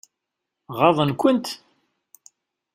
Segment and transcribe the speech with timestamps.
[0.77, 1.47] Ɣaḍen-kent?